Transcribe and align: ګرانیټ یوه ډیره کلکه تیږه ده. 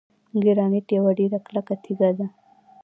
ګرانیټ 0.43 0.87
یوه 0.97 1.11
ډیره 1.19 1.37
کلکه 1.47 1.73
تیږه 1.83 2.09
ده. 2.17 2.25